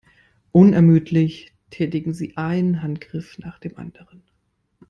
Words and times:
Unermüdlich 0.51 1.53
tätigen 1.69 2.15
sie 2.15 2.35
einen 2.35 2.81
Handgriff 2.81 3.37
nach 3.37 3.59
dem 3.59 3.77
anderen. 3.77 4.23